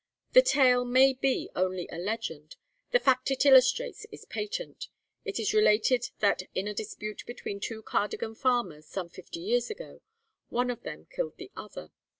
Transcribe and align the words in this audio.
The 0.33 0.41
tale 0.41 0.83
may 0.83 1.13
be 1.13 1.51
only 1.55 1.87
a 1.91 1.99
legend; 1.99 2.55
the 2.89 2.99
fact 2.99 3.29
it 3.29 3.45
illustrates 3.45 4.07
is 4.11 4.25
patent. 4.25 4.87
It 5.25 5.39
is 5.39 5.53
related 5.53 6.09
that 6.21 6.41
in 6.55 6.67
a 6.67 6.73
dispute 6.73 7.23
between 7.27 7.59
two 7.59 7.83
Cardigan 7.83 8.33
farmers, 8.33 8.87
some 8.87 9.09
fifty 9.09 9.41
years 9.41 9.69
ago, 9.69 10.01
one 10.49 10.71
of 10.71 10.81
them 10.81 11.05
killed 11.11 11.37
the 11.37 11.51
other. 11.55 11.91